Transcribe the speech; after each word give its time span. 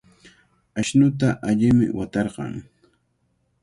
Ashnuta 0.81 1.29
allimi 1.49 1.87
watarqan. 1.97 2.53